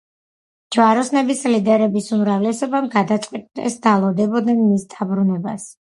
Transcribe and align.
ჯვაროსნების 0.75 1.43
ლიდერების 1.55 2.09
უმრავლესობამ 2.17 2.89
გადაწყვიტეს 2.97 3.77
დალოდებოდნენ 3.87 4.63
მის 4.71 4.89
დაბრუნებას. 4.95 5.71